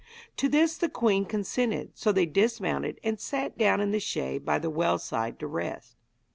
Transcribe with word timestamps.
To 0.37 0.49
this 0.49 0.79
the 0.79 0.89
queen 0.89 1.25
consented; 1.25 1.91
so 1.95 2.11
they 2.11 2.25
dismounted 2.25 2.99
and 3.03 3.19
sat 3.19 3.55
down 3.55 3.79
in 3.81 3.91
the 3.91 3.99
shade 3.99 4.43
by 4.43 4.57
the 4.57 4.71
well 4.71 4.97
side 4.97 5.37
to 5.41 5.45
rest. 5.45 5.95